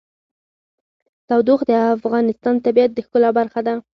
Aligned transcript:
تودوخه 1.27 1.65
د 1.69 1.71
افغانستان 1.97 2.53
د 2.57 2.63
طبیعت 2.65 2.91
د 2.93 2.99
ښکلا 3.05 3.29
برخه 3.39 3.59
ده. 3.67 3.73